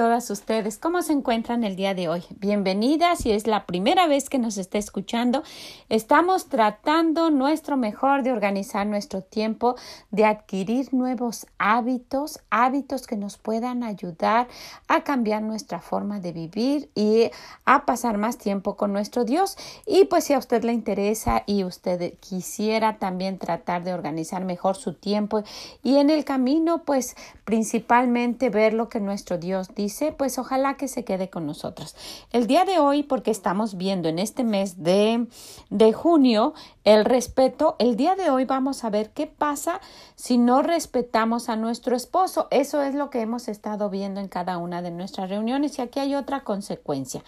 [0.00, 2.22] Todas ustedes, ¿cómo se encuentran el día de hoy?
[2.38, 5.42] Bienvenidas, si es la primera vez que nos está escuchando,
[5.90, 9.76] estamos tratando nuestro mejor de organizar nuestro tiempo,
[10.10, 14.48] de adquirir nuevos hábitos, hábitos que nos puedan ayudar
[14.88, 17.30] a cambiar nuestra forma de vivir y
[17.66, 19.58] a pasar más tiempo con nuestro Dios.
[19.86, 24.76] Y pues si a usted le interesa y usted quisiera también tratar de organizar mejor
[24.76, 25.42] su tiempo
[25.82, 30.88] y en el camino pues principalmente ver lo que nuestro Dios dice, pues ojalá que
[30.88, 31.96] se quede con nosotros.
[32.32, 35.26] El día de hoy, porque estamos viendo en este mes de,
[35.70, 39.80] de junio el respeto, el día de hoy vamos a ver qué pasa
[40.14, 42.48] si no respetamos a nuestro esposo.
[42.50, 45.98] Eso es lo que hemos estado viendo en cada una de nuestras reuniones y aquí
[46.00, 47.22] hay otra consecuencia.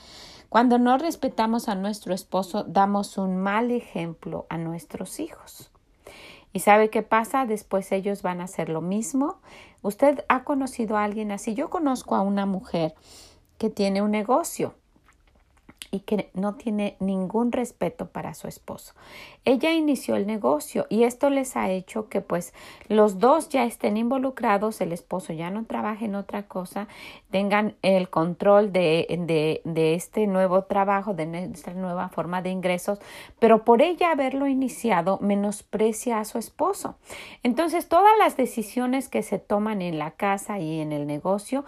[0.49, 5.72] Cuando no respetamos a nuestro esposo, damos un mal ejemplo a nuestros hijos.
[6.53, 7.47] ¿Y sabe qué pasa?
[7.47, 9.41] Después ellos van a hacer lo mismo.
[9.81, 11.55] Usted ha conocido a alguien así.
[11.55, 12.95] Yo conozco a una mujer
[13.59, 14.75] que tiene un negocio
[15.91, 18.95] y que no tiene ningún respeto para su esposo.
[19.45, 22.55] Ella inició el negocio y esto les ha hecho que pues
[22.89, 26.89] los dos ya estén involucrados, el esposo ya no trabaje en otra cosa,
[27.31, 33.01] tengan el control de, de, de este nuevo trabajo, de esta nueva forma de ingresos,
[33.39, 36.97] pero por ella haberlo iniciado menosprecia a su esposo.
[37.43, 41.65] Entonces todas las decisiones que se toman en la casa y en el negocio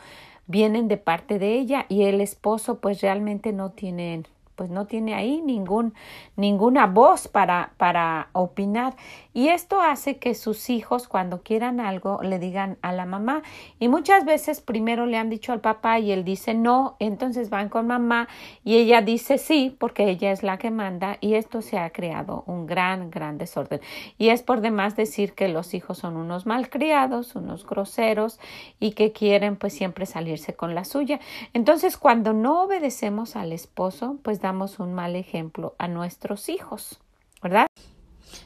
[0.47, 4.15] vienen de parte de ella y el esposo pues realmente no tiene
[4.57, 5.95] pues no tiene ahí ningún,
[6.37, 8.95] ninguna voz para, para opinar.
[9.33, 13.43] Y esto hace que sus hijos cuando quieran algo le digan a la mamá.
[13.79, 17.69] Y muchas veces primero le han dicho al papá y él dice no, entonces van
[17.69, 18.29] con mamá
[18.63, 22.45] y ella dice sí porque ella es la que manda y esto se ha creado
[22.47, 23.81] un gran, gran desorden.
[24.19, 28.39] Y es por demás decir que los hijos son unos malcriados, unos groseros
[28.79, 31.21] y que quieren pues siempre salirse con la suya.
[31.53, 37.01] Entonces cuando no obedecemos al esposo pues damos un mal ejemplo a nuestros hijos,
[37.43, 37.67] ¿verdad?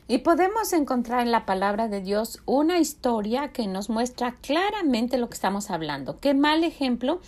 [0.07, 5.29] Y podemos encontrar en la palabra de Dios una historia que nos muestra claramente lo
[5.29, 6.19] que estamos hablando.
[6.21, 7.21] Qué mal ejemplo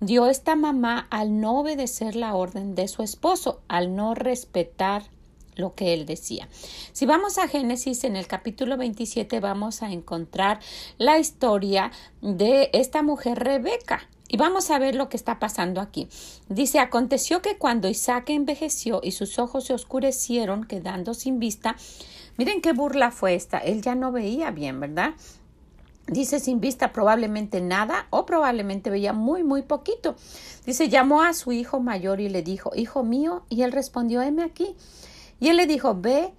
[0.00, 5.04] dio esta mamá al no obedecer la orden de su esposo, al no respetar
[5.54, 6.48] lo que él decía.
[6.92, 10.58] Si vamos a Génesis en el capítulo 27 vamos a encontrar
[10.98, 11.92] la historia
[12.22, 14.08] de esta mujer Rebeca.
[14.32, 16.08] Y vamos a ver lo que está pasando aquí.
[16.48, 21.74] Dice, aconteció que cuando Isaac envejeció y sus ojos se oscurecieron, quedando sin vista,
[22.36, 25.14] miren qué burla fue esta, él ya no veía bien, ¿verdad?
[26.06, 30.14] Dice sin vista probablemente nada o probablemente veía muy, muy poquito.
[30.64, 34.44] Dice, llamó a su hijo mayor y le dijo, hijo mío, y él respondió, heme
[34.44, 34.76] aquí.
[35.40, 36.32] Y él le dijo, ve,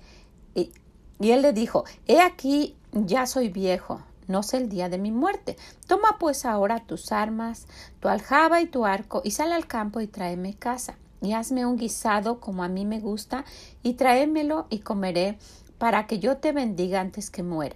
[0.55, 0.71] y,
[1.19, 5.11] y él le dijo, he aquí, ya soy viejo, no sé el día de mi
[5.11, 5.57] muerte.
[5.87, 7.67] Toma pues ahora tus armas,
[7.99, 11.77] tu aljaba y tu arco, y sal al campo y tráeme casa, y hazme un
[11.77, 13.45] guisado como a mí me gusta,
[13.83, 15.37] y tráemelo y comeré,
[15.77, 17.75] para que yo te bendiga antes que muera.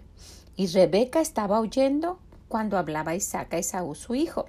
[0.56, 4.46] Y Rebeca estaba oyendo cuando hablaba Isaac a Esaú su hijo.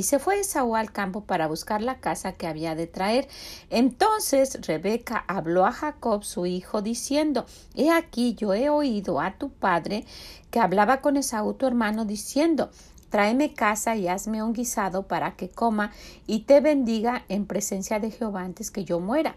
[0.00, 3.28] Y se fue Esaú al campo para buscar la casa que había de traer.
[3.68, 7.44] Entonces Rebeca habló a Jacob su hijo, diciendo
[7.74, 10.06] He aquí yo he oído a tu padre
[10.50, 12.70] que hablaba con Esaú tu hermano, diciendo
[13.10, 15.92] Tráeme casa y hazme un guisado para que coma
[16.26, 19.36] y te bendiga en presencia de Jehová antes que yo muera.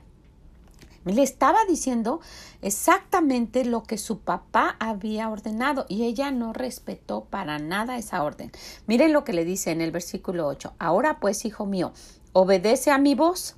[1.05, 2.21] Le estaba diciendo
[2.61, 8.51] exactamente lo que su papá había ordenado y ella no respetó para nada esa orden.
[8.87, 10.73] Miren lo que le dice en el versículo 8.
[10.79, 11.91] Ahora pues, hijo mío,
[12.31, 13.55] obedece a mi voz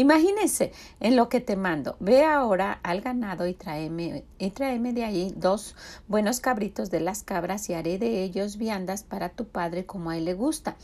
[0.00, 1.96] Imagínense en lo que te mando.
[2.00, 5.76] Ve ahora al ganado y tráeme, y tráeme de allí dos
[6.08, 10.16] buenos cabritos de las cabras y haré de ellos viandas para tu padre como a
[10.16, 10.76] él le gusta.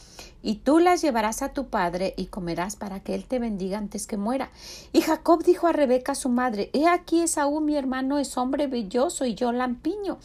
[0.43, 4.07] Y tú las llevarás a tu padre y comerás para que él te bendiga antes
[4.07, 4.51] que muera.
[4.93, 9.25] Y Jacob dijo a Rebeca su madre, He aquí Esaú mi hermano es hombre belloso
[9.25, 10.19] y yo lampiño.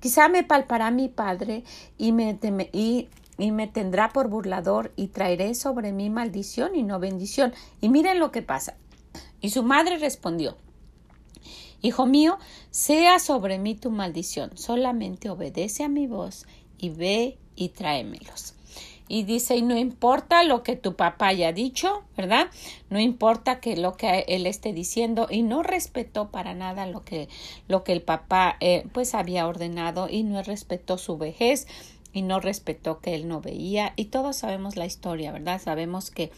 [0.00, 1.62] Quizá me palpará mi padre
[1.98, 2.38] y me,
[2.72, 7.52] y y me tendrá por burlador y traeré sobre mí maldición y no bendición.
[7.80, 8.76] Y miren lo que pasa.
[9.40, 10.56] Y su madre respondió
[11.84, 12.38] Hijo mío,
[12.70, 16.46] sea sobre mí tu maldición, solamente obedece a mi voz
[16.78, 18.54] y ve y tráemelos.
[19.06, 22.46] y dice, y no importa lo que tu papá haya dicho, ¿verdad?
[22.88, 27.28] No importa que lo que él esté diciendo y no respetó para nada lo que,
[27.68, 31.66] lo que el papá eh, pues había ordenado y no respetó su vejez
[32.14, 35.60] y no respetó que él no veía y todos sabemos la historia, ¿verdad?
[35.60, 36.32] Sabemos que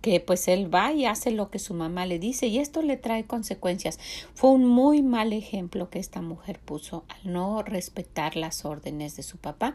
[0.00, 2.96] que pues él va y hace lo que su mamá le dice y esto le
[2.96, 3.98] trae consecuencias.
[4.32, 9.24] Fue un muy mal ejemplo que esta mujer puso al no respetar las órdenes de
[9.24, 9.74] su papá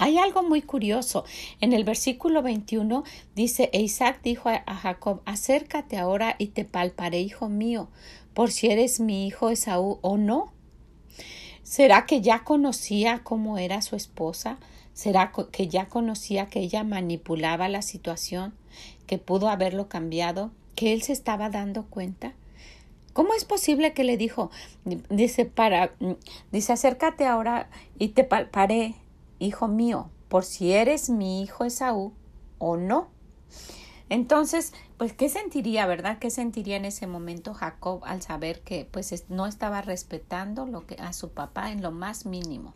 [0.00, 1.24] hay algo muy curioso.
[1.60, 3.04] En el versículo 21
[3.36, 7.88] dice, e Isaac dijo a Jacob, acércate ahora y te palparé, hijo mío,
[8.32, 10.54] por si eres mi hijo Esaú o no.
[11.62, 14.58] ¿Será que ya conocía cómo era su esposa?
[14.92, 18.54] ¿Será que ya conocía que ella manipulaba la situación,
[19.06, 22.34] que pudo haberlo cambiado, que él se estaba dando cuenta?
[23.12, 24.50] ¿Cómo es posible que le dijo,
[25.08, 25.92] dice, para,
[26.52, 27.68] dice, acércate ahora
[27.98, 28.94] y te palparé,
[29.38, 32.12] hijo mío, por si eres mi hijo Esaú
[32.58, 33.08] o no.
[34.08, 36.18] Entonces, pues, ¿qué sentiría, verdad?
[36.18, 40.96] ¿Qué sentiría en ese momento Jacob al saber que, pues, no estaba respetando lo que
[40.96, 42.74] a su papá en lo más mínimo?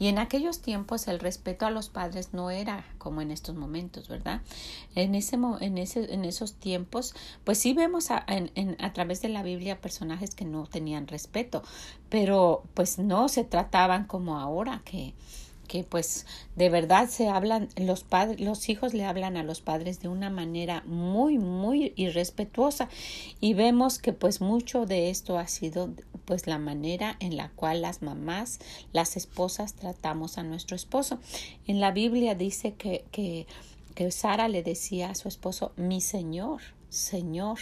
[0.00, 4.08] Y en aquellos tiempos el respeto a los padres no era como en estos momentos,
[4.08, 4.42] ¿verdad?
[4.96, 7.14] En, ese, en, ese, en esos tiempos,
[7.44, 8.26] pues sí vemos a,
[8.80, 11.62] a través de la Biblia personajes que no tenían respeto,
[12.08, 15.14] pero pues no se trataban como ahora, que,
[15.68, 16.26] que pues
[16.56, 20.30] de verdad se hablan los padres los hijos le hablan a los padres de una
[20.30, 22.88] manera muy muy irrespetuosa.
[23.40, 25.90] Y vemos que pues mucho de esto ha sido
[26.24, 28.58] pues la manera en la cual las mamás
[28.92, 31.20] las esposas tratamos a nuestro esposo.
[31.66, 33.46] En la Biblia dice que que
[33.94, 37.58] que Sara le decía a su esposo mi señor Señor,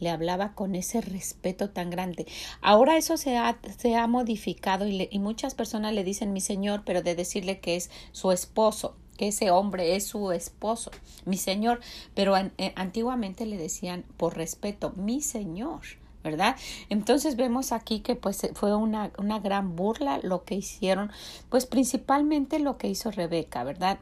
[0.00, 2.26] le hablaba con ese respeto tan grande.
[2.60, 6.82] Ahora eso se ha, se ha modificado y, y muchas personas le dicen mi Señor,
[6.84, 10.90] pero de decirle que es su esposo que ese hombre es su esposo,
[11.26, 11.80] mi señor,
[12.14, 15.80] pero eh, antiguamente le decían por respeto, mi señor.
[16.24, 16.56] ¿verdad?
[16.90, 21.10] Entonces vemos aquí que pues fue una, una gran burla lo que hicieron,
[21.48, 23.98] pues principalmente lo que hizo Rebeca, ¿verdad?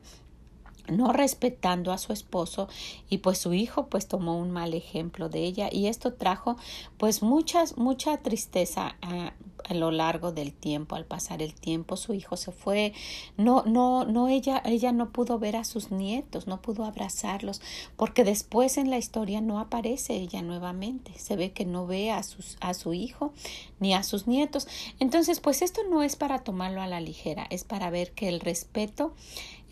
[0.88, 2.68] No respetando a su esposo
[3.08, 5.68] y pues su hijo pues tomó un mal ejemplo de ella.
[5.70, 6.56] Y esto trajo
[6.98, 9.32] pues muchas mucha tristeza a,
[9.68, 10.96] a, lo largo del tiempo.
[10.96, 12.92] Al pasar el tiempo su hijo se fue.
[13.36, 17.60] No no no ella ella no pudo ver a sus nietos no pudo abrazarlos
[17.96, 21.12] porque después en la historia no aparece ella nuevamente.
[21.18, 23.32] Se ve que no ve a sus a su hijo
[23.80, 24.68] ni a sus nietos.
[24.98, 28.40] Entonces pues esto no es para tomarlo a la ligera es para ver que el
[28.40, 29.14] respeto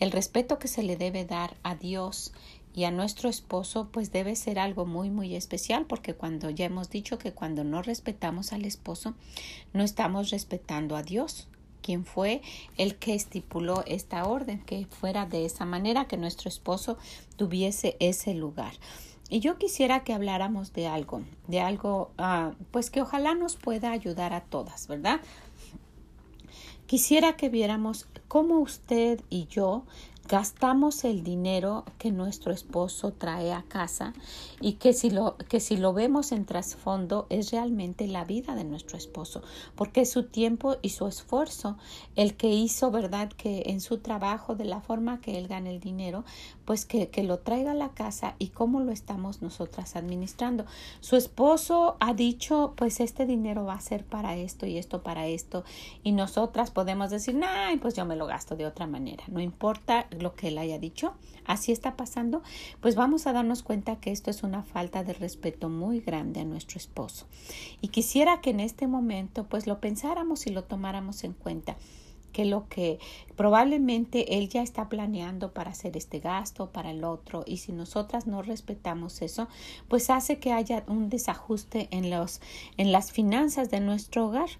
[0.00, 2.32] el respeto que se le debe dar a Dios
[2.74, 6.90] y a nuestro esposo pues debe ser algo muy muy especial porque cuando ya hemos
[6.90, 9.14] dicho que cuando no respetamos al esposo
[9.72, 11.46] no estamos respetando a Dios
[11.84, 12.40] quien fue
[12.78, 16.96] el que estipuló esta orden que fuera de esa manera que nuestro esposo
[17.36, 18.72] tuviese ese lugar.
[19.28, 23.90] Y yo quisiera que habláramos de algo de algo ah, pues que ojalá nos pueda
[23.90, 25.20] ayudar a todas verdad
[26.86, 29.84] Quisiera que viéramos cómo usted y yo
[30.26, 34.14] gastamos el dinero que nuestro esposo trae a casa
[34.60, 38.64] y que si lo que si lo vemos en trasfondo es realmente la vida de
[38.64, 39.42] nuestro esposo
[39.74, 41.76] porque es su tiempo y su esfuerzo
[42.16, 45.80] el que hizo verdad que en su trabajo de la forma que él gana el
[45.80, 46.24] dinero
[46.64, 50.64] pues que, que lo traiga a la casa y cómo lo estamos nosotras administrando.
[51.00, 55.26] Su esposo ha dicho pues este dinero va a ser para esto y esto para
[55.26, 55.64] esto
[56.02, 60.06] y nosotras podemos decir nah pues yo me lo gasto de otra manera no importa
[60.22, 62.42] lo que él haya dicho, así está pasando,
[62.80, 66.44] pues vamos a darnos cuenta que esto es una falta de respeto muy grande a
[66.44, 67.26] nuestro esposo.
[67.80, 71.76] Y quisiera que en este momento pues lo pensáramos y lo tomáramos en cuenta
[72.34, 72.98] que lo que
[73.36, 78.26] probablemente él ya está planeando para hacer este gasto, para el otro, y si nosotras
[78.26, 79.48] no respetamos eso,
[79.88, 82.40] pues hace que haya un desajuste en los
[82.76, 84.50] en las finanzas de nuestro hogar.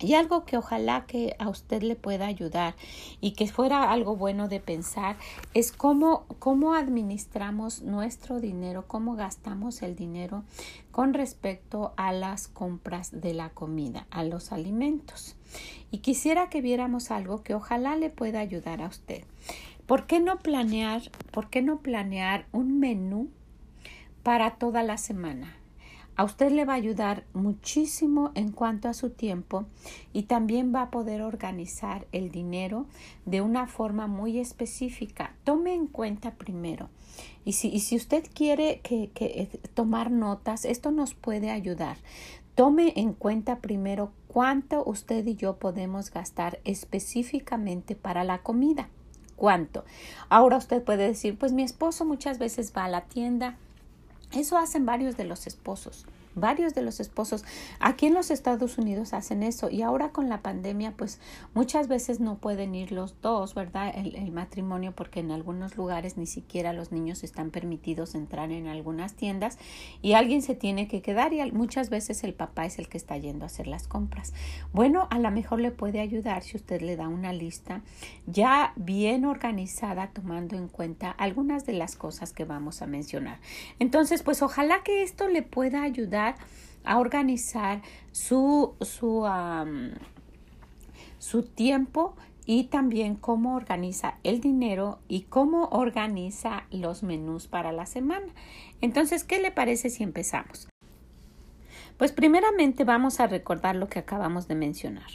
[0.00, 2.76] Y algo que ojalá que a usted le pueda ayudar
[3.20, 5.16] y que fuera algo bueno de pensar
[5.54, 10.44] es cómo, cómo administramos nuestro dinero, cómo gastamos el dinero
[10.92, 15.34] con respecto a las compras de la comida, a los alimentos.
[15.90, 19.24] Y quisiera que viéramos algo que ojalá le pueda ayudar a usted.
[19.86, 21.02] ¿Por qué no planear,
[21.32, 23.30] por qué no planear un menú
[24.22, 25.56] para toda la semana?
[26.18, 29.66] A usted le va a ayudar muchísimo en cuanto a su tiempo
[30.12, 32.86] y también va a poder organizar el dinero
[33.24, 35.36] de una forma muy específica.
[35.44, 36.88] Tome en cuenta primero.
[37.44, 41.98] Y si, y si usted quiere que, que, eh, tomar notas, esto nos puede ayudar.
[42.56, 48.88] Tome en cuenta primero cuánto usted y yo podemos gastar específicamente para la comida
[49.36, 49.84] cuánto.
[50.28, 53.56] Ahora usted puede decir, pues mi esposo muchas veces va a la tienda.
[54.32, 56.04] Eso hacen varios de los esposos.
[56.34, 57.44] Varios de los esposos
[57.80, 61.20] aquí en los Estados Unidos hacen eso y ahora con la pandemia pues
[61.54, 63.92] muchas veces no pueden ir los dos, ¿verdad?
[63.96, 69.14] El, matrimonio porque en algunos lugares ni siquiera los niños están permitidos entrar en algunas
[69.14, 69.58] tiendas
[70.02, 73.16] y alguien se tiene que quedar y muchas veces el papá es el que está
[73.16, 74.34] yendo a hacer las compras.
[74.72, 77.80] Bueno, a lo mejor le puede ayudar si usted le da una lista
[78.26, 83.38] ya bien organizada tomando en cuenta algunas de las cosas que vamos a mencionar.
[83.78, 87.82] Entonces pues ojalá que esto le pueda ayudar a organizar
[88.12, 89.26] su, su,
[91.18, 97.84] su tiempo y también cómo organiza el dinero y cómo organiza los menús para la
[97.84, 98.32] semana.
[98.80, 100.68] Entonces, ¿qué le parece si empezamos?
[101.98, 105.10] Pues primeramente vamos a recordar lo que acabamos de mencionar.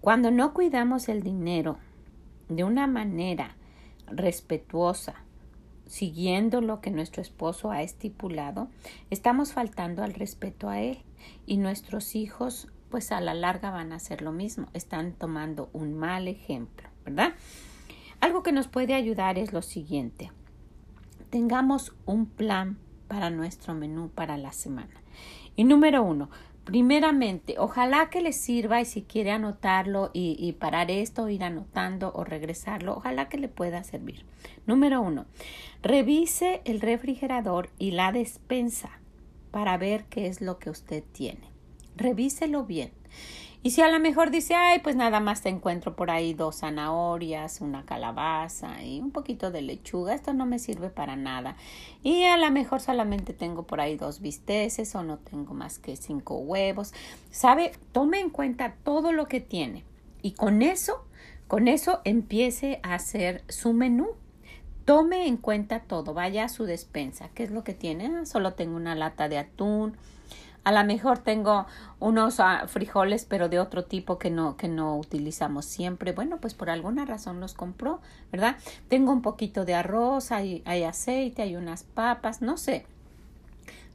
[0.00, 1.78] Cuando no cuidamos el dinero
[2.48, 3.54] de una manera
[4.08, 5.22] respetuosa,
[5.92, 8.68] siguiendo lo que nuestro esposo ha estipulado,
[9.10, 11.02] estamos faltando al respeto a él
[11.44, 15.92] y nuestros hijos pues a la larga van a hacer lo mismo, están tomando un
[15.92, 17.34] mal ejemplo, ¿verdad?
[18.20, 20.32] Algo que nos puede ayudar es lo siguiente,
[21.28, 24.94] tengamos un plan para nuestro menú para la semana.
[25.56, 26.30] Y número uno,
[26.64, 32.22] Primeramente, ojalá que le sirva y si quiere anotarlo y, parar esto, ir anotando o
[32.22, 34.24] regresarlo, ojalá que le pueda servir.
[34.66, 35.26] Número uno,
[35.82, 39.00] revise el refrigerador y la despensa
[39.50, 41.50] para ver qué es lo que usted tiene.
[41.96, 42.92] Revíselo bien.
[43.64, 46.60] Y si a lo mejor dice, ay, pues nada más te encuentro por ahí dos
[46.60, 51.56] zanahorias, una calabaza y un poquito de lechuga, esto no me sirve para nada.
[52.02, 55.94] Y a lo mejor solamente tengo por ahí dos bisteces o no tengo más que
[55.94, 56.92] cinco huevos.
[57.30, 57.70] ¿Sabe?
[57.92, 59.84] Tome en cuenta todo lo que tiene.
[60.22, 61.04] Y con eso,
[61.46, 64.08] con eso empiece a hacer su menú.
[64.84, 67.28] Tome en cuenta todo, vaya a su despensa.
[67.34, 68.06] ¿Qué es lo que tiene?
[68.06, 69.96] Ah, solo tengo una lata de atún,
[70.64, 71.66] a lo mejor tengo
[71.98, 76.12] unos ah, frijoles, pero de otro tipo que no, que no utilizamos siempre.
[76.12, 78.00] Bueno, pues por alguna razón los compró,
[78.30, 78.56] ¿verdad?
[78.88, 82.86] Tengo un poquito de arroz, hay, hay aceite, hay unas papas, no sé.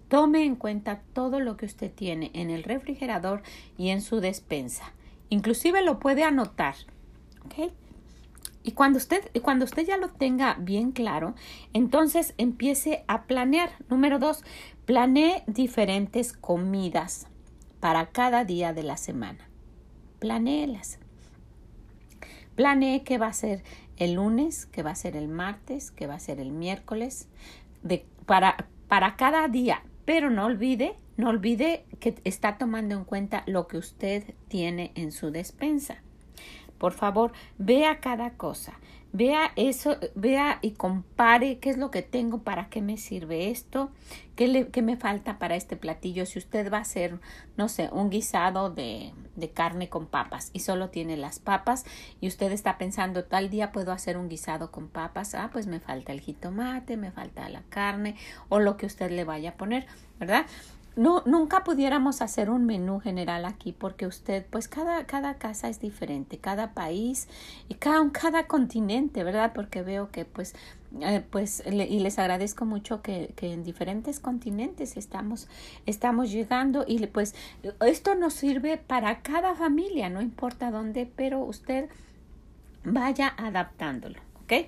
[0.09, 3.43] Tome en cuenta todo lo que usted tiene en el refrigerador
[3.77, 4.93] y en su despensa.
[5.29, 6.75] Inclusive lo puede anotar.
[7.45, 7.71] ¿Ok?
[8.63, 11.35] Y cuando usted, cuando usted ya lo tenga bien claro,
[11.71, 13.69] entonces empiece a planear.
[13.89, 14.43] Número dos,
[14.87, 17.27] planee diferentes comidas
[17.81, 19.49] para cada día de la semana.
[20.19, 20.97] Planéelas.
[22.55, 23.65] Planee qué va a ser
[23.97, 27.27] el lunes, qué va a ser el martes, qué va a ser el miércoles,
[28.25, 29.83] para, para cada día.
[30.05, 35.11] Pero no olvide, no olvide que está tomando en cuenta lo que usted tiene en
[35.11, 35.97] su despensa.
[36.77, 38.79] Por favor, vea cada cosa.
[39.13, 43.89] Vea eso, vea y compare qué es lo que tengo, para qué me sirve esto,
[44.35, 46.25] qué, le, qué me falta para este platillo.
[46.25, 47.19] Si usted va a hacer,
[47.55, 51.85] no sé, un guisado de, de carne con papas y solo tiene las papas
[52.19, 55.79] y usted está pensando, tal día puedo hacer un guisado con papas, ah, pues me
[55.79, 58.15] falta el jitomate, me falta la carne
[58.49, 59.87] o lo que usted le vaya a poner,
[60.19, 60.45] ¿verdad?
[60.97, 65.79] No, nunca pudiéramos hacer un menú general aquí porque usted, pues cada, cada casa es
[65.79, 67.27] diferente, cada país
[67.69, 69.53] y cada, cada continente, ¿verdad?
[69.53, 70.55] Porque veo que pues,
[71.01, 75.47] eh, pues, y les agradezco mucho que, que, en diferentes continentes estamos,
[75.85, 77.35] estamos llegando y pues
[77.85, 81.89] esto nos sirve para cada familia, no importa dónde, pero usted
[82.83, 84.67] vaya adaptándolo, ¿ok?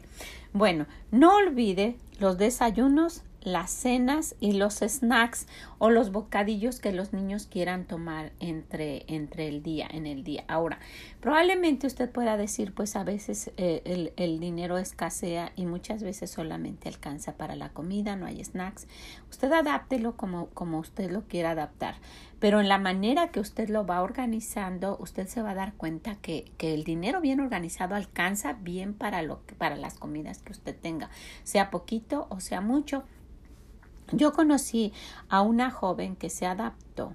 [0.54, 7.14] Bueno, no olvide los desayunos las cenas y los snacks o los bocadillos que los
[7.14, 10.44] niños quieran tomar entre, entre el día, en el día.
[10.48, 10.80] Ahora,
[11.22, 16.30] probablemente usted pueda decir, pues a veces eh, el, el, dinero escasea y muchas veces
[16.30, 18.88] solamente alcanza para la comida, no hay snacks.
[19.30, 21.96] Usted adáptelo como, como usted lo quiera adaptar.
[22.40, 26.16] Pero en la manera que usted lo va organizando, usted se va a dar cuenta
[26.16, 30.76] que, que el dinero bien organizado alcanza bien para, lo, para las comidas que usted
[30.76, 31.10] tenga,
[31.44, 33.04] sea poquito o sea mucho
[34.12, 34.94] yo conocí
[35.30, 37.14] a una joven que se adaptó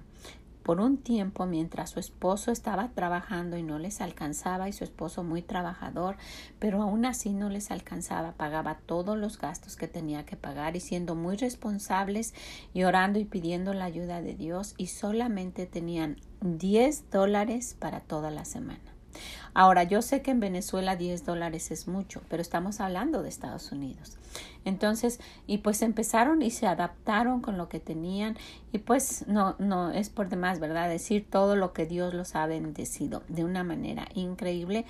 [0.65, 5.23] por un tiempo mientras su esposo estaba trabajando y no les alcanzaba y su esposo
[5.23, 6.17] muy trabajador,
[6.57, 10.79] pero aún así no les alcanzaba, pagaba todos los gastos que tenía que pagar y
[10.79, 12.33] siendo muy responsables
[12.73, 18.31] y orando y pidiendo la ayuda de Dios y solamente tenían 10 dólares para toda
[18.31, 18.95] la semana.
[19.53, 23.71] Ahora, yo sé que en Venezuela 10 dólares es mucho, pero estamos hablando de Estados
[23.71, 24.17] Unidos.
[24.65, 28.35] Entonces, y pues empezaron y se adaptaron con lo que tenían
[28.71, 30.89] y pues no, no es por demás, ¿verdad?
[30.89, 34.85] Decir todo lo que Dios los ha bendecido de una manera increíble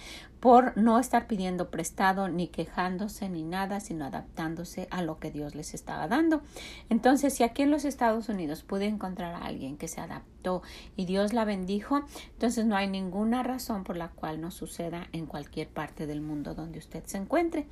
[0.46, 5.55] por no estar pidiendo prestado ni quejándose ni nada, sino adaptándose a lo que Dios
[5.55, 6.44] les estaba dando.
[6.89, 10.62] Entonces, si aquí en los Estados Unidos pude encontrar a alguien que se adaptó
[10.96, 12.03] y Dios la bendijo,
[12.34, 16.53] entonces no hay ninguna razón por la cual no suceda en cualquier parte del mundo
[16.53, 17.65] donde usted se encuentre.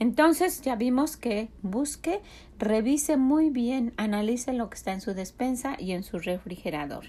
[0.00, 2.20] Entonces, ya vimos que busque,
[2.58, 7.06] revise muy bien, analice lo que está en su despensa y en su refrigerador.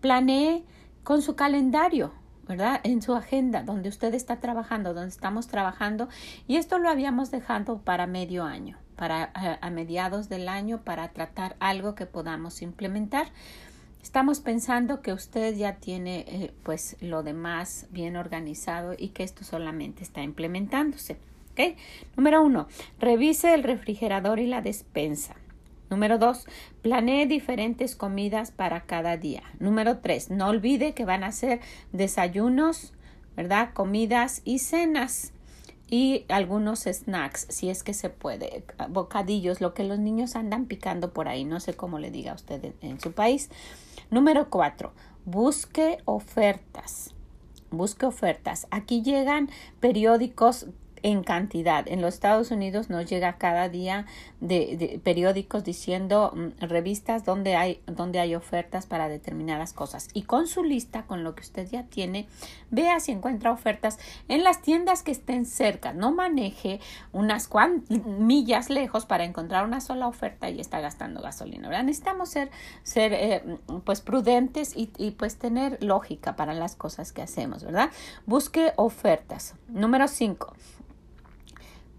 [0.00, 0.64] Planee
[1.02, 2.12] con su calendario
[2.48, 2.80] ¿verdad?
[2.82, 6.08] En su agenda, donde usted está trabajando, donde estamos trabajando,
[6.46, 11.56] y esto lo habíamos dejado para medio año, para a, mediados del año, para tratar
[11.60, 13.28] algo que podamos implementar.
[14.02, 19.44] Estamos pensando que usted ya tiene eh, pues lo demás bien organizado y que esto
[19.44, 21.18] solamente está implementándose.
[22.16, 25.36] Número uno, revise el refrigerador y la despensa.
[25.90, 26.46] Número dos,
[26.82, 29.42] planee diferentes comidas para cada día.
[29.58, 31.60] Número tres, no olvide que van a ser
[31.92, 32.92] desayunos,
[33.36, 33.70] ¿verdad?
[33.72, 35.32] Comidas y cenas
[35.90, 41.14] y algunos snacks, si es que se puede, bocadillos, lo que los niños andan picando
[41.14, 43.48] por ahí, no sé cómo le diga a usted en, en su país.
[44.10, 44.92] Número cuatro,
[45.24, 47.14] busque ofertas.
[47.70, 48.66] Busque ofertas.
[48.70, 49.50] Aquí llegan
[49.80, 50.68] periódicos
[51.02, 51.86] en cantidad.
[51.88, 54.06] En los Estados Unidos nos llega cada día
[54.40, 60.08] de, periódicos diciendo mm, revistas donde hay, donde hay ofertas para determinadas cosas.
[60.14, 62.26] Y con su lista, con lo que usted ya tiene,
[62.70, 65.92] vea si encuentra ofertas en las tiendas que estén cerca.
[65.92, 66.80] No maneje
[67.12, 67.48] unas
[67.88, 71.82] millas lejos para encontrar una sola oferta y está gastando gasolina.
[71.82, 72.50] Necesitamos ser,
[72.82, 77.90] ser eh, pues prudentes y, y pues tener lógica para las cosas que hacemos, ¿verdad?
[78.26, 79.54] Busque ofertas.
[79.68, 80.54] Número 5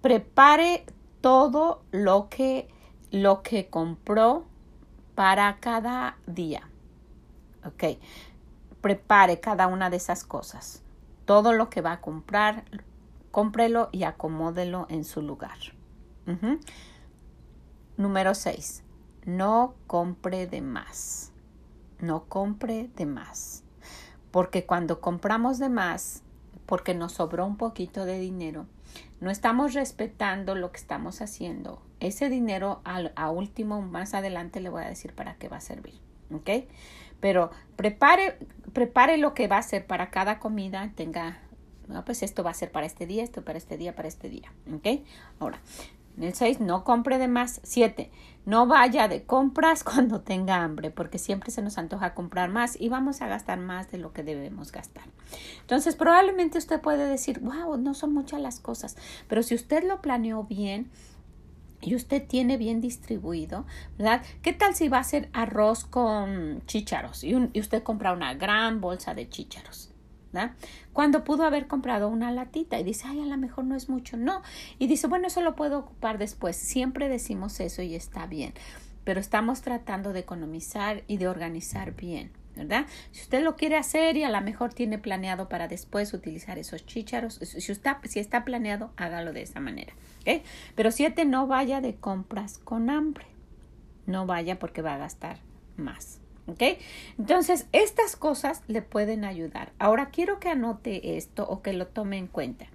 [0.01, 0.85] prepare
[1.21, 2.69] todo lo que
[3.11, 4.45] lo que compró
[5.15, 6.69] para cada día.
[7.65, 7.99] Ok.
[8.81, 10.83] Prepare cada una de esas cosas.
[11.25, 12.63] Todo lo que va a comprar,
[13.31, 15.57] cómprelo y acomódelo en su lugar.
[17.97, 18.83] Número 6.
[19.25, 21.31] No compre de más.
[21.99, 23.63] No compre de más.
[24.31, 26.23] Porque cuando compramos de más,
[26.65, 28.67] porque nos sobró un poquito de dinero,
[29.19, 31.82] no estamos respetando lo que estamos haciendo.
[31.99, 35.62] Ese dinero al, a último, más adelante le voy a decir para qué va a
[35.62, 35.95] servir.
[36.34, 36.49] ¿Ok?
[37.19, 38.38] Pero prepare,
[38.73, 40.91] prepare lo que va a ser para cada comida.
[40.95, 41.39] Tenga,
[42.06, 44.52] pues esto va a ser para este día, esto para este día, para este día.
[44.73, 45.02] ¿Ok?
[45.39, 45.60] Ahora,
[46.23, 47.62] el 6, no compre de más.
[47.63, 48.12] 7,
[48.45, 52.89] no vaya de compras cuando tenga hambre, porque siempre se nos antoja comprar más y
[52.89, 55.05] vamos a gastar más de lo que debemos gastar.
[55.62, 60.01] Entonces, probablemente usted puede decir, wow, no son muchas las cosas, pero si usted lo
[60.01, 60.89] planeó bien,
[61.82, 63.65] y usted tiene bien distribuido,
[63.97, 64.21] ¿verdad?
[64.41, 69.13] ¿Qué tal si va a hacer arroz con chícharos y usted compra una gran bolsa
[69.13, 69.89] de chícharos?
[70.93, 74.17] Cuando pudo haber comprado una latita y dice, ay, a lo mejor no es mucho,
[74.17, 74.41] no.
[74.77, 76.55] Y dice, bueno, eso lo puedo ocupar después.
[76.55, 78.53] Siempre decimos eso y está bien,
[79.03, 82.31] pero estamos tratando de economizar y de organizar bien.
[82.55, 82.87] ¿verdad?
[83.11, 86.85] Si usted lo quiere hacer y a lo mejor tiene planeado para después utilizar esos
[86.85, 89.93] chícharos, si está, si está planeado, hágalo de esa manera.
[90.75, 93.25] Pero siete, no vaya de compras con hambre.
[94.05, 95.37] No vaya porque va a gastar
[95.77, 96.19] más.
[96.49, 96.79] ¿Ok?
[97.17, 99.71] Entonces, estas cosas le pueden ayudar.
[99.79, 102.65] Ahora quiero que anote esto o que lo tome en cuenta.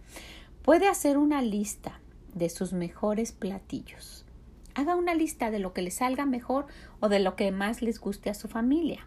[0.63, 2.01] Puede hacer una lista
[2.35, 4.25] de sus mejores platillos.
[4.75, 6.67] Haga una lista de lo que le salga mejor
[7.01, 9.07] o de lo que más les guste a su familia.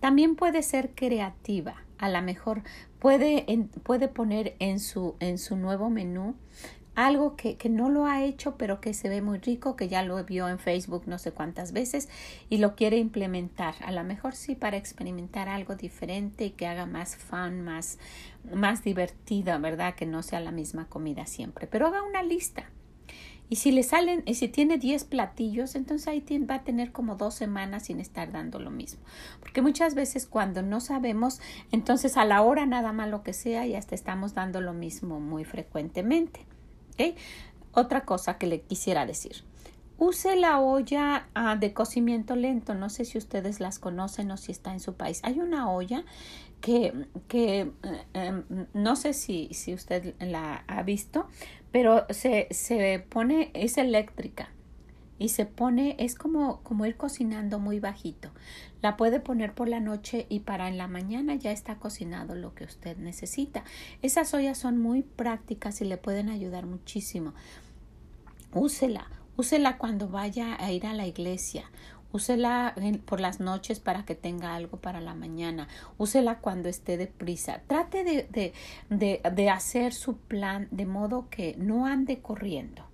[0.00, 1.76] También puede ser creativa.
[1.98, 2.62] A lo mejor
[2.98, 3.44] puede,
[3.82, 6.34] puede poner en su, en su nuevo menú
[6.98, 10.02] algo que, que, no lo ha hecho pero que se ve muy rico, que ya
[10.02, 12.08] lo vio en Facebook no sé cuántas veces
[12.50, 13.76] y lo quiere implementar.
[13.84, 17.98] A lo mejor sí para experimentar algo diferente y que haga más fun, más,
[18.52, 19.94] más divertida, ¿verdad?
[19.94, 21.68] Que no sea la misma comida siempre.
[21.68, 22.68] Pero haga una lista.
[23.48, 27.14] Y si le salen, y si tiene 10 platillos, entonces ahí va a tener como
[27.14, 29.00] dos semanas sin estar dando lo mismo.
[29.38, 33.66] Porque muchas veces cuando no sabemos, entonces a la hora nada más lo que sea
[33.66, 36.44] y hasta estamos dando lo mismo muy frecuentemente.
[37.72, 39.44] Otra cosa que le quisiera decir.
[39.98, 42.74] Use la olla ah, de cocimiento lento.
[42.74, 45.20] No sé si ustedes las conocen o si está en su país.
[45.24, 46.04] Hay una olla
[46.60, 51.26] que, que eh, em, no sé si, si usted la ha visto,
[51.72, 54.50] pero se, se pone, es eléctrica
[55.18, 58.30] y se pone, es como, como ir cocinando muy bajito.
[58.82, 62.54] La puede poner por la noche y para en la mañana ya está cocinado lo
[62.54, 63.64] que usted necesita.
[64.02, 67.34] Esas ollas son muy prácticas y le pueden ayudar muchísimo.
[68.52, 71.64] úsela, úsela cuando vaya a ir a la iglesia,
[72.10, 75.68] Úsela por las noches para que tenga algo para la mañana.
[75.98, 77.60] Úsela cuando esté deprisa.
[77.66, 78.54] Trate de, de,
[78.88, 82.87] de, de hacer su plan de modo que no ande corriendo.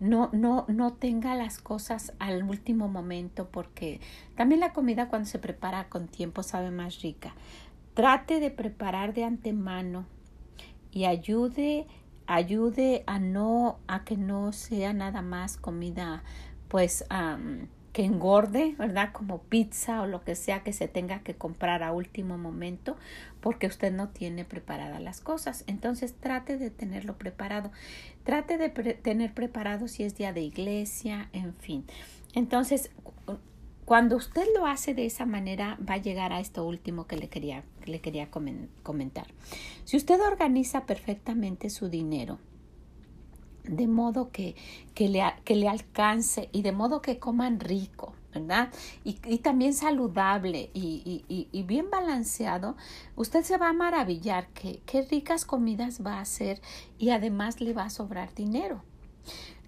[0.00, 4.00] No, no, no tenga las cosas al último momento porque
[4.36, 7.34] también la comida cuando se prepara con tiempo sabe más rica.
[7.94, 10.06] Trate de preparar de antemano
[10.92, 11.86] y ayude
[12.26, 16.22] ayude a no a que no sea nada más comida
[16.68, 17.04] pues
[17.98, 19.10] engorde, ¿verdad?
[19.12, 22.96] Como pizza o lo que sea que se tenga que comprar a último momento
[23.40, 25.64] porque usted no tiene preparadas las cosas.
[25.66, 27.72] Entonces trate de tenerlo preparado.
[28.22, 31.84] Trate de tener preparado si es día de iglesia, en fin.
[32.34, 32.90] Entonces,
[33.84, 37.28] cuando usted lo hace de esa manera, va a llegar a esto último que le
[37.28, 39.26] quería, que le quería comentar.
[39.84, 42.38] Si usted organiza perfectamente su dinero,
[43.68, 44.56] de modo que,
[44.94, 48.70] que, le, que le alcance y de modo que coman rico, ¿verdad?
[49.04, 52.76] Y, y también saludable y, y, y, bien balanceado,
[53.16, 56.60] usted se va a maravillar que qué ricas comidas va a hacer
[56.98, 58.82] y además le va a sobrar dinero.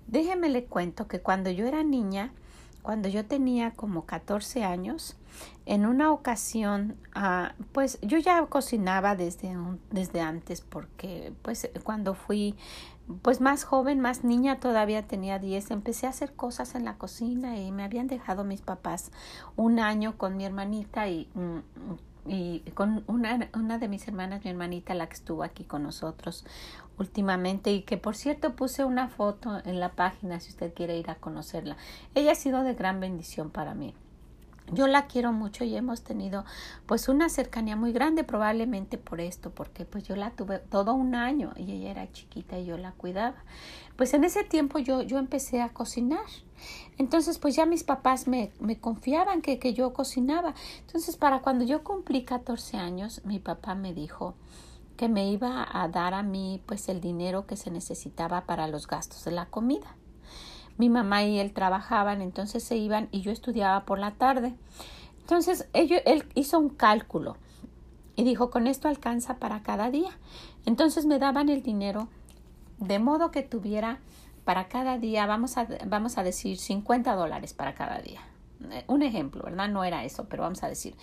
[0.06, 2.32] Déjeme le cuento que cuando yo era niña,
[2.82, 5.16] cuando yo tenía como 14 años,
[5.66, 9.56] en una ocasión, ah, pues yo ya cocinaba desde,
[9.90, 12.56] desde antes porque pues cuando fui
[13.22, 17.58] pues más joven, más niña, todavía tenía 10, empecé a hacer cosas en la cocina
[17.58, 19.10] y me habían dejado mis papás
[19.56, 24.50] un año con mi hermanita y, mm, y con una, una de mis hermanas, mi
[24.50, 26.44] hermanita, la que estuvo aquí con nosotros
[26.98, 31.10] últimamente y que por cierto puse una foto en la página si usted quiere ir
[31.10, 31.76] a conocerla.
[32.14, 33.94] Ella ha sido de gran bendición para mí.
[34.72, 36.44] Yo la quiero mucho y hemos tenido
[36.86, 41.14] pues una cercanía muy grande probablemente por esto, porque pues yo la tuve todo un
[41.14, 43.36] año y ella era chiquita y yo la cuidaba.
[43.96, 46.24] Pues en ese tiempo yo, yo empecé a cocinar.
[46.98, 50.54] Entonces pues ya mis papás me, me confiaban que, que yo cocinaba.
[50.86, 54.34] Entonces para cuando yo cumplí 14 años, mi papá me dijo
[54.96, 58.86] que me iba a dar a mí pues el dinero que se necesitaba para los
[58.86, 59.96] gastos de la comida
[60.78, 64.54] mi mamá y él trabajaban, entonces se iban y yo estudiaba por la tarde.
[65.20, 67.36] Entonces ellos, él hizo un cálculo
[68.16, 70.10] y dijo, con esto alcanza para cada día.
[70.66, 72.08] Entonces me daban el dinero
[72.78, 74.00] de modo que tuviera
[74.44, 78.20] para cada día, vamos a, vamos a decir 50 dólares para cada día.
[78.70, 79.68] Eh, un ejemplo, ¿verdad?
[79.68, 80.94] No era eso, pero vamos a decir.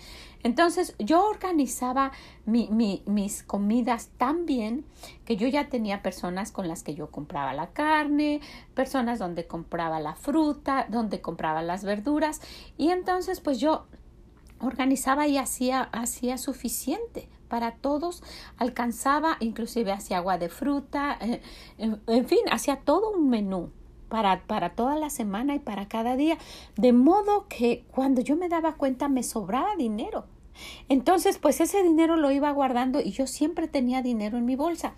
[0.42, 2.12] Entonces yo organizaba
[2.46, 4.84] mi, mi, mis comidas tan bien
[5.24, 8.40] que yo ya tenía personas con las que yo compraba la carne,
[8.74, 12.40] personas donde compraba la fruta, donde compraba las verduras
[12.76, 13.86] y entonces pues yo
[14.60, 18.22] organizaba y hacía, hacía suficiente para todos,
[18.58, 21.40] alcanzaba, inclusive hacía agua de fruta, eh,
[21.78, 23.72] en fin, hacía todo un menú
[24.08, 26.38] para, para toda la semana y para cada día.
[26.76, 30.26] De modo que cuando yo me daba cuenta me sobraba dinero.
[30.88, 34.94] Entonces, pues ese dinero lo iba guardando y yo siempre tenía dinero en mi bolsa.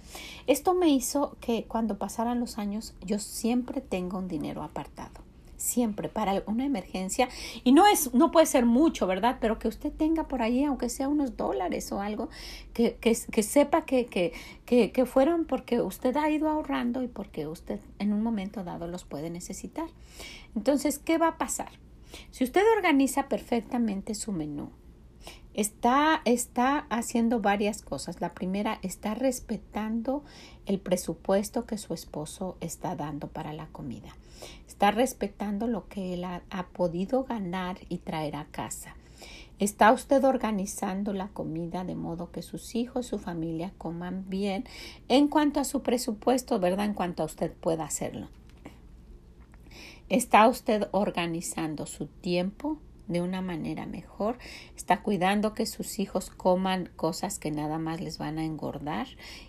[0.46, 5.29] Esto me hizo que cuando pasaran los años yo siempre tengo un dinero apartado
[5.60, 7.28] siempre para una emergencia
[7.64, 10.88] y no es no puede ser mucho verdad pero que usted tenga por ahí aunque
[10.88, 12.28] sea unos dólares o algo
[12.72, 14.32] que, que, que sepa que, que,
[14.64, 18.86] que, que fueron porque usted ha ido ahorrando y porque usted en un momento dado
[18.88, 19.88] los puede necesitar
[20.56, 21.70] entonces qué va a pasar
[22.30, 24.70] si usted organiza perfectamente su menú
[25.52, 28.20] Está, está haciendo varias cosas.
[28.20, 30.22] La primera, está respetando
[30.66, 34.14] el presupuesto que su esposo está dando para la comida.
[34.66, 38.96] Está respetando lo que él ha, podido ganar y traer a casa.
[39.58, 44.64] ¿Está usted organizando la comida de modo que sus hijos, su familia coman bien
[45.08, 46.86] en cuanto a su presupuesto, verdad?
[46.86, 48.28] En cuanto a usted pueda hacerlo.
[50.08, 52.78] ¿Está usted organizando su tiempo,
[53.10, 54.38] de una manera mejor,
[54.76, 59.08] está cuidando que sus hijos coman cosas que nada más les van a engordar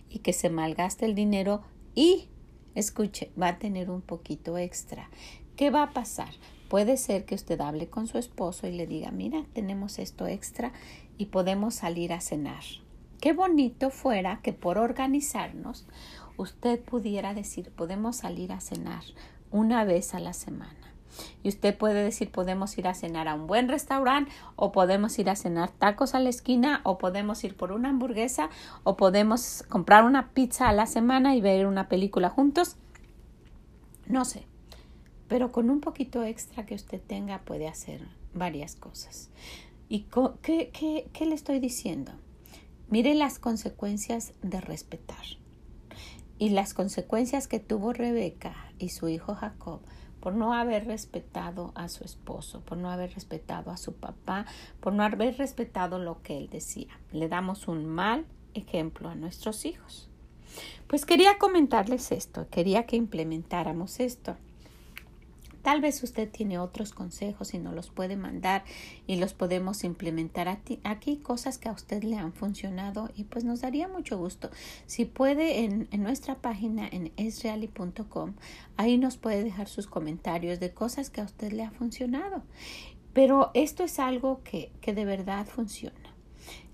[0.10, 1.62] y que se malgaste el dinero
[1.96, 2.28] y,
[2.76, 5.10] escuche, va a tener un poquito extra.
[5.56, 6.34] ¿Qué va a pasar?
[6.70, 10.72] Puede ser que usted hable con su esposo y le diga, mira, tenemos esto extra
[11.18, 12.64] y podemos salir a cenar.
[13.20, 15.86] Qué bonito fuera que por organizarnos
[16.38, 19.04] usted pudiera decir, podemos salir a cenar
[19.52, 20.81] una vez a la semana
[21.44, 25.30] y usted puede decir, podemos ir a cenar a un buen restaurante o podemos ir
[25.30, 28.50] a cenar tacos a la esquina o podemos ir por una hamburguesa
[28.84, 32.78] o podemos comprar una pizza a la semana y ver una película juntos.
[34.08, 34.46] No sé,
[35.28, 39.30] pero con un poquito extra que usted tenga puede hacer varias cosas.
[39.90, 40.08] ¿Y
[40.42, 42.12] qué, qué, qué le estoy diciendo?
[42.90, 45.26] Mire las consecuencias de respetar.
[46.38, 49.82] y las consecuencias que tuvo Rebeca y su hijo Jacob
[50.22, 54.46] por no haber respetado a su esposo, por no haber respetado a su papá,
[54.80, 57.00] por no haber respetado lo que él decía.
[57.12, 60.08] Le damos un mal ejemplo a nuestros hijos.
[60.88, 64.36] Pues quería comentarles esto, quería que implementáramos esto.
[65.62, 68.64] Tal vez usted tiene otros consejos y nos los puede mandar
[69.08, 73.62] y los podemos implementar aquí, cosas que a usted le han funcionado y pues nos
[73.62, 74.50] daría mucho gusto.
[74.86, 78.34] Si puede en, nuestra página en esreali.com,
[78.78, 82.44] ahí nos puede dejar sus comentarios de cosas que a usted le ha funcionado.
[83.14, 86.01] Pero esto es algo que, que de verdad funciona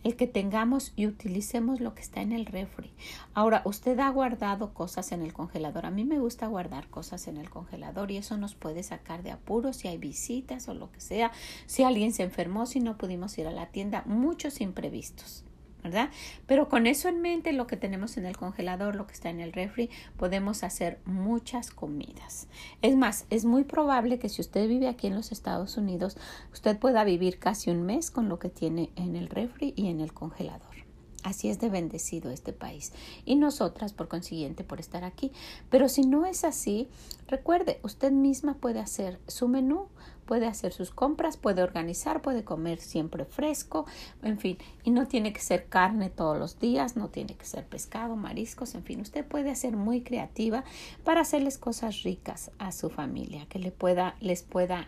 [0.07, 2.93] el que tengamos y utilicemos lo que está en el refri.
[3.33, 5.85] Ahora, usted ha guardado cosas en el congelador.
[5.85, 9.31] A mí me gusta guardar cosas en el congelador y eso nos puede sacar de
[9.31, 11.31] apuros si hay visitas o lo que sea,
[11.65, 15.43] si alguien se enfermó, si no pudimos ir a la tienda, muchos imprevistos.
[15.87, 16.09] ¿Verdad?
[16.45, 19.39] Pero con eso en mente, lo que tenemos en el congelador, lo que está en
[19.39, 22.47] el refri, podemos hacer muchas comidas.
[22.81, 26.17] Es más, es muy probable que si usted vive aquí en los Estados Unidos,
[26.51, 30.01] usted pueda vivir casi un mes con lo que tiene en el refri y en
[30.01, 30.75] el congelador.
[31.23, 32.93] Así es de bendecido este país
[33.25, 35.31] y nosotras por consiguiente por estar aquí.
[35.69, 36.89] Pero si no es así,
[37.27, 39.87] recuerde, usted misma puede hacer su menú,
[40.27, 43.87] puede hacer sus compras, puede organizar, puede comer siempre fresco,
[44.21, 47.65] en fin, y no tiene que ser carne todos los días, no tiene que ser
[47.65, 50.63] pescado, mariscos, en fin, usted puede ser muy creativa
[51.03, 54.87] para hacerles cosas ricas a su familia, que le pueda, les pueda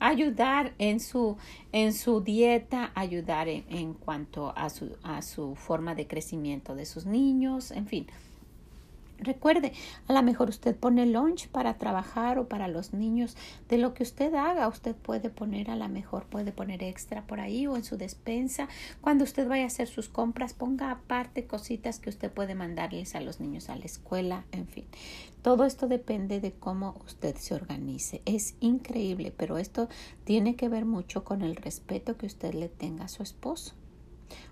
[0.00, 1.38] ayudar en su,
[1.72, 6.84] en su dieta, ayudar en, en cuanto a su, a su forma de crecimiento de
[6.84, 8.06] sus niños, en fin.
[9.18, 9.72] Recuerde,
[10.08, 13.36] a lo mejor usted pone lunch para trabajar o para los niños.
[13.68, 17.40] De lo que usted haga, usted puede poner, a lo mejor puede poner extra por
[17.40, 18.68] ahí o en su despensa.
[19.00, 23.20] Cuando usted vaya a hacer sus compras, ponga aparte cositas que usted puede mandarles a
[23.20, 24.84] los niños a la escuela, en fin.
[25.40, 28.20] Todo esto depende de cómo usted se organice.
[28.26, 29.88] Es increíble, pero esto
[30.24, 33.74] tiene que ver mucho con el respeto que usted le tenga a su esposo,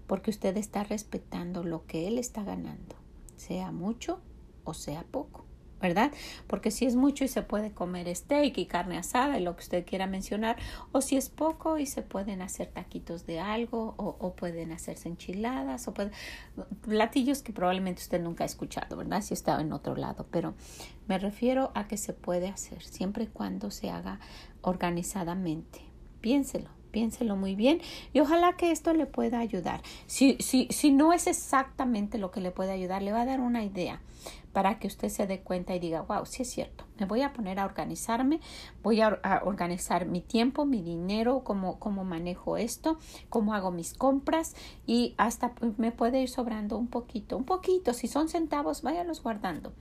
[0.07, 2.97] porque usted está respetando lo que él está ganando,
[3.37, 4.21] sea mucho
[4.65, 5.45] o sea poco,
[5.81, 6.13] ¿verdad?
[6.47, 9.63] Porque si es mucho y se puede comer steak y carne asada y lo que
[9.63, 10.57] usted quiera mencionar,
[10.93, 15.87] o si es poco y se pueden hacer taquitos de algo, o, pueden hacerse enchiladas,
[15.87, 15.95] o
[16.83, 19.23] platillos que probablemente usted nunca ha escuchado, ¿verdad?
[19.23, 20.55] Si estaba en otro lado, pero
[21.07, 24.21] me refiero a que se puede hacer siempre y cuando se haga
[24.63, 25.81] organizadamente.
[26.21, 27.81] Piénselo, piénselo muy bien
[28.13, 29.83] y ojalá que esto le pueda ayudar.
[30.07, 33.41] Si, si, si no es exactamente lo que le puede ayudar, le va a dar
[33.41, 34.01] una idea
[34.53, 37.33] para que usted se dé cuenta y diga, wow, sí es cierto, me voy a
[37.33, 38.39] poner a organizarme,
[38.85, 42.97] voy a, organizar mi tiempo, mi dinero, cómo, cómo manejo esto,
[43.29, 44.55] cómo hago mis compras
[44.87, 49.73] y hasta me puede ir sobrando un poquito, un poquito, si son centavos, váyalos guardando.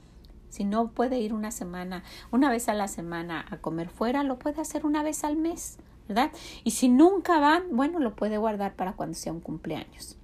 [0.49, 4.37] Si no puede ir una semana, una vez a la semana a comer fuera, lo
[4.39, 6.31] puede hacer una vez al mes, ¿verdad?
[6.63, 10.17] Y si nunca van, bueno, lo puede guardar para cuando sea un cumpleaños.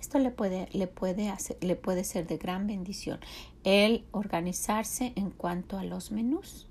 [0.00, 3.20] Esto le puede, le puede, hacer, le puede ser de gran bendición
[3.64, 6.68] el organizarse en cuanto a los menús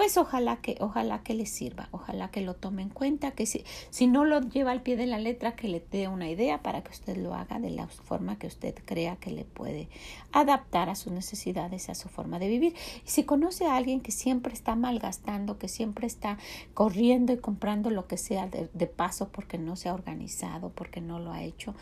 [0.00, 3.64] pues ojalá que, ojalá que le sirva, ojalá que lo tome en cuenta, que si,
[3.90, 6.82] si no lo lleva al pie de la letra, que le dé una idea para
[6.82, 9.90] que usted lo haga de la forma que usted crea que le puede
[10.32, 12.74] adaptar a sus necesidades, a su forma de vivir.
[13.04, 16.38] Y si conoce a alguien que siempre está malgastando, que siempre está
[16.72, 21.18] corriendo y comprando lo que sea de, paso porque no se ha organizado, porque no
[21.18, 21.74] lo ha hecho,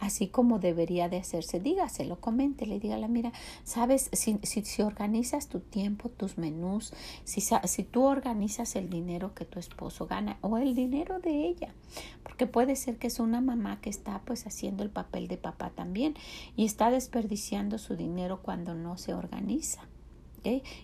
[0.00, 3.32] así como debería de hacerse, dígaselo, coméntele, dígale, mira,
[3.64, 9.34] sabes, si, si, si organizas tu tiempo, tus menús, si, si tú organizas el dinero
[9.34, 11.74] que tu esposo gana o el dinero de ella,
[12.22, 15.70] porque puede ser que es una mamá que está pues haciendo el papel de papá
[15.70, 16.14] también
[16.56, 19.82] y está desperdiciando su dinero cuando no se organiza.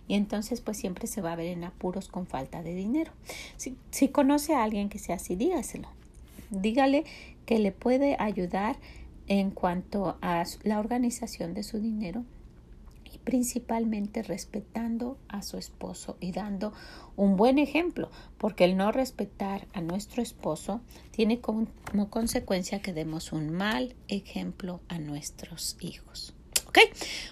[0.08, 3.12] Y entonces pues siempre se va a ver en apuros con falta de dinero.
[3.56, 5.88] Si, si conoce a alguien que sea así, dígaselo.
[6.50, 7.04] Dígale
[7.46, 8.76] que le puede ayudar
[9.28, 12.24] en cuanto a la organización de su dinero
[13.24, 16.72] principalmente respetando a su esposo y dando
[17.16, 20.80] un buen ejemplo, porque el no respetar a nuestro esposo
[21.10, 21.66] tiene como,
[22.10, 26.34] consecuencia que demos un mal ejemplo a nuestros hijos.
[26.66, 26.78] ¿Ok?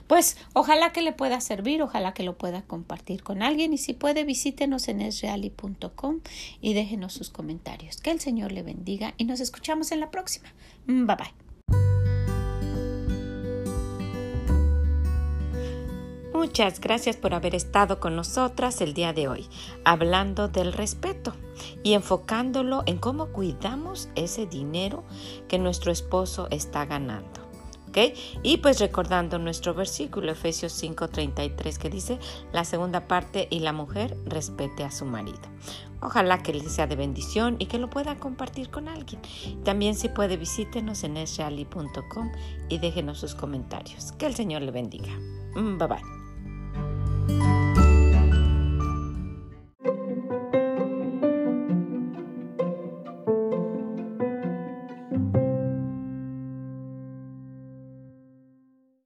[0.06, 3.94] Pues ojalá que le pueda servir, ojalá que lo pueda compartir con alguien y si
[3.94, 6.20] puede visítenos en esreali.com
[6.60, 8.02] y déjenos sus comentarios.
[8.02, 10.52] Que el Señor le bendiga y nos escuchamos en la próxima.
[10.86, 11.49] Bye bye.
[16.40, 19.46] Muchas gracias por haber estado con nosotras el día de hoy,
[19.84, 21.34] hablando del respeto
[21.82, 25.04] y enfocándolo en cómo cuidamos ese dinero
[25.48, 27.42] que nuestro esposo está ganando.
[27.90, 28.16] ¿ok?
[28.42, 32.18] Y pues recordando nuestro versículo, Efesios 5:33, que dice,
[32.54, 35.42] la segunda parte, y la mujer respete a su marido.
[36.00, 39.20] Ojalá que le sea de bendición y que lo pueda compartir con alguien.
[39.62, 42.32] También si puede visítenos en esreali.com
[42.70, 44.12] y déjenos sus comentarios.
[44.12, 45.12] Que el Señor le bendiga.
[45.54, 46.19] Mm, bye bye.